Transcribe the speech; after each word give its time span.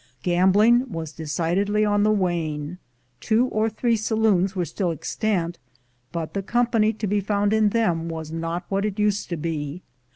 Gambling 0.23 0.91
was 0.91 1.11
decidedly 1.11 1.85
on 1.85 2.01
the 2.01 2.09
wane. 2.09 2.79
Two 3.19 3.45
or 3.49 3.69
three 3.69 3.95
saloons 3.95 4.55
were 4.55 4.65
still 4.65 4.89
extant, 4.89 5.59
but 6.11 6.33
the 6.33 6.41
company 6.41 6.91
to 6.93 7.05
be 7.05 7.21
found 7.21 7.53
in 7.53 7.69
them 7.69 8.09
was 8.09 8.31
not 8.31 8.65
what 8.67 8.83
it 8.83 8.97
used 8.97 9.29
to 9.29 9.37
be. 9.37 9.83